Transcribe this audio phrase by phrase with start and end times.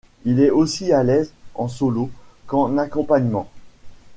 [0.25, 2.09] Il est aussi à l'aise en solo
[2.47, 3.47] qu'en accompagnement.